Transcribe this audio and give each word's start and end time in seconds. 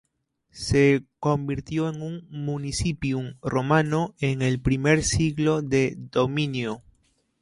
Se 0.49 1.03
convirtió 1.19 1.87
en 1.87 2.01
un 2.01 2.27
"municipium" 2.31 3.35
romano 3.43 4.15
en 4.17 4.41
el 4.41 4.59
primer 4.59 5.03
siglo 5.03 5.61
de 5.61 5.93
dominio. 5.95 6.81